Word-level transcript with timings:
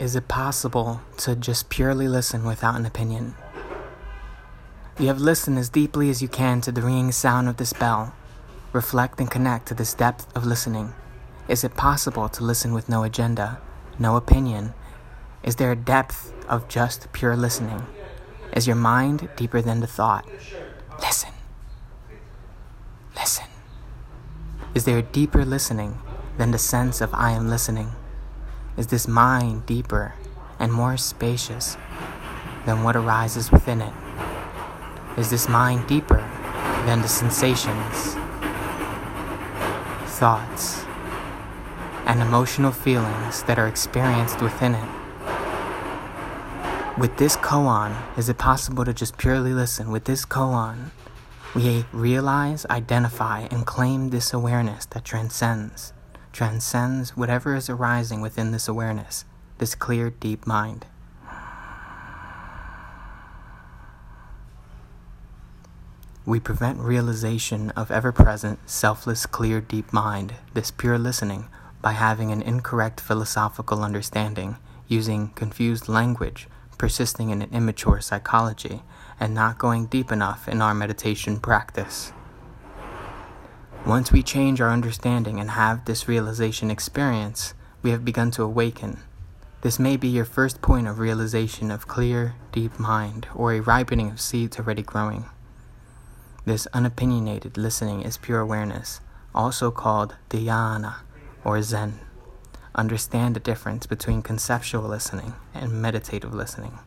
Is 0.00 0.16
it 0.16 0.28
possible 0.28 1.02
to 1.18 1.36
just 1.36 1.68
purely 1.68 2.08
listen 2.08 2.46
without 2.46 2.74
an 2.74 2.86
opinion? 2.86 3.34
You 4.98 5.08
have 5.08 5.20
listened 5.20 5.58
as 5.58 5.68
deeply 5.68 6.08
as 6.08 6.22
you 6.22 6.28
can 6.28 6.62
to 6.62 6.72
the 6.72 6.80
ringing 6.80 7.12
sound 7.12 7.50
of 7.50 7.58
this 7.58 7.74
bell. 7.74 8.14
Reflect 8.72 9.20
and 9.20 9.30
connect 9.30 9.68
to 9.68 9.74
this 9.74 9.92
depth 9.92 10.34
of 10.34 10.46
listening. 10.46 10.94
Is 11.48 11.64
it 11.64 11.74
possible 11.74 12.30
to 12.30 12.42
listen 12.42 12.72
with 12.72 12.88
no 12.88 13.02
agenda, 13.02 13.60
no 13.98 14.16
opinion? 14.16 14.72
Is 15.42 15.56
there 15.56 15.70
a 15.70 15.76
depth 15.76 16.32
of 16.48 16.66
just 16.66 17.12
pure 17.12 17.36
listening? 17.36 17.84
Is 18.54 18.66
your 18.66 18.76
mind 18.76 19.28
deeper 19.36 19.60
than 19.60 19.80
the 19.80 19.86
thought? 19.86 20.26
Listen. 20.98 21.34
Listen. 23.14 23.48
Is 24.74 24.86
there 24.86 24.96
a 24.96 25.02
deeper 25.02 25.44
listening 25.44 25.98
than 26.38 26.52
the 26.52 26.58
sense 26.58 27.02
of 27.02 27.12
I 27.12 27.32
am 27.32 27.50
listening? 27.50 27.92
Is 28.80 28.86
this 28.86 29.06
mind 29.06 29.66
deeper 29.66 30.14
and 30.58 30.72
more 30.72 30.96
spacious 30.96 31.76
than 32.64 32.82
what 32.82 32.96
arises 32.96 33.52
within 33.52 33.82
it? 33.82 33.92
Is 35.18 35.28
this 35.28 35.50
mind 35.50 35.86
deeper 35.86 36.26
than 36.86 37.02
the 37.02 37.06
sensations, 37.06 38.14
thoughts, 40.16 40.82
and 42.06 42.22
emotional 42.22 42.72
feelings 42.72 43.42
that 43.42 43.58
are 43.58 43.68
experienced 43.68 44.40
within 44.40 44.74
it? 44.74 44.88
With 46.98 47.18
this 47.18 47.36
koan, 47.36 47.94
is 48.16 48.30
it 48.30 48.38
possible 48.38 48.86
to 48.86 48.94
just 48.94 49.18
purely 49.18 49.52
listen? 49.52 49.90
With 49.90 50.06
this 50.06 50.24
koan, 50.24 50.90
we 51.54 51.84
realize, 51.92 52.64
identify, 52.70 53.40
and 53.50 53.66
claim 53.66 54.08
this 54.08 54.32
awareness 54.32 54.86
that 54.86 55.04
transcends 55.04 55.92
transcends 56.32 57.16
whatever 57.16 57.54
is 57.54 57.68
arising 57.68 58.20
within 58.20 58.50
this 58.50 58.68
awareness, 58.68 59.24
this 59.58 59.74
clear, 59.74 60.10
deep 60.10 60.46
mind. 60.46 60.86
We 66.26 66.38
prevent 66.38 66.78
realization 66.78 67.70
of 67.70 67.90
ever 67.90 68.12
present, 68.12 68.58
selfless, 68.68 69.26
clear, 69.26 69.60
deep 69.60 69.92
mind, 69.92 70.34
this 70.54 70.70
pure 70.70 70.98
listening, 70.98 71.48
by 71.82 71.92
having 71.92 72.30
an 72.30 72.42
incorrect 72.42 73.00
philosophical 73.00 73.82
understanding, 73.82 74.56
using 74.86 75.30
confused 75.30 75.88
language, 75.88 76.46
persisting 76.78 77.30
in 77.30 77.42
an 77.42 77.50
immature 77.52 78.00
psychology, 78.00 78.82
and 79.18 79.34
not 79.34 79.58
going 79.58 79.86
deep 79.86 80.12
enough 80.12 80.46
in 80.46 80.62
our 80.62 80.74
meditation 80.74 81.40
practice. 81.40 82.12
Once 83.86 84.12
we 84.12 84.22
change 84.22 84.60
our 84.60 84.70
understanding 84.70 85.40
and 85.40 85.52
have 85.52 85.84
this 85.84 86.06
realization 86.06 86.70
experience, 86.70 87.54
we 87.82 87.90
have 87.90 88.04
begun 88.04 88.30
to 88.30 88.42
awaken. 88.42 89.00
This 89.62 89.78
may 89.78 89.96
be 89.96 90.08
your 90.08 90.26
first 90.26 90.60
point 90.60 90.86
of 90.86 90.98
realization 90.98 91.70
of 91.70 91.88
clear, 91.88 92.34
deep 92.52 92.78
mind, 92.78 93.26
or 93.34 93.52
a 93.52 93.60
ripening 93.60 94.10
of 94.10 94.20
seeds 94.20 94.58
already 94.58 94.82
growing. 94.82 95.24
This 96.44 96.68
unopinionated 96.74 97.56
listening 97.56 98.02
is 98.02 98.18
pure 98.18 98.40
awareness, 98.40 99.00
also 99.34 99.70
called 99.70 100.14
dhyana 100.28 100.96
or 101.42 101.60
Zen. 101.62 102.00
Understand 102.74 103.34
the 103.34 103.40
difference 103.40 103.86
between 103.86 104.22
conceptual 104.22 104.82
listening 104.82 105.34
and 105.54 105.82
meditative 105.82 106.34
listening. 106.34 106.78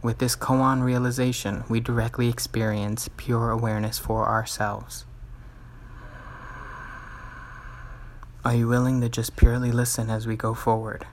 With 0.00 0.18
this 0.18 0.36
koan 0.36 0.82
realization, 0.82 1.64
we 1.68 1.80
directly 1.80 2.28
experience 2.28 3.10
pure 3.16 3.50
awareness 3.50 3.98
for 3.98 4.28
ourselves. 4.28 5.04
Are 8.46 8.54
you 8.54 8.68
willing 8.68 9.00
to 9.00 9.08
just 9.08 9.34
purely 9.34 9.72
listen 9.72 10.08
as 10.08 10.28
we 10.28 10.36
go 10.36 10.54
forward? 10.54 11.04